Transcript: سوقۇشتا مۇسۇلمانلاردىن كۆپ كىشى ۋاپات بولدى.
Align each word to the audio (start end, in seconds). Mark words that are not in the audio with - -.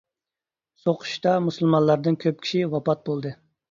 سوقۇشتا 0.85 1.35
مۇسۇلمانلاردىن 1.51 2.21
كۆپ 2.27 2.43
كىشى 2.45 2.67
ۋاپات 2.77 3.09
بولدى. 3.11 3.41